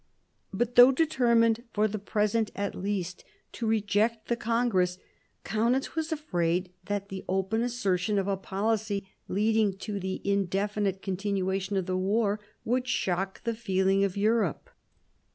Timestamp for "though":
0.73-0.91